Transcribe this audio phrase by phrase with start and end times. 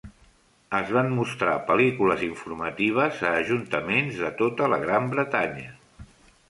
[0.77, 5.75] Es van mostrar pel·lícules informatives a ajuntaments de tota la Gran Bretanya.